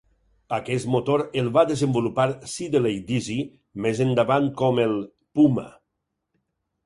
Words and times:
Aquest 0.55 0.87
motor 0.93 1.23
el 1.41 1.49
va 1.57 1.63
desenvolupar 1.71 2.25
Siddeley-Deasy 2.53 3.37
més 3.87 4.01
endavant 4.07 4.49
com 4.63 4.83
el 4.85 4.95
"Puma". 5.39 5.67